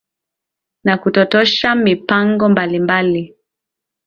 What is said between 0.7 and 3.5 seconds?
na kutatosha mipango mbalimbali